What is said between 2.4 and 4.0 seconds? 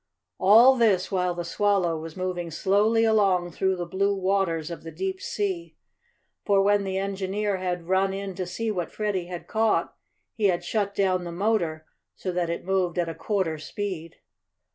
slowly along through the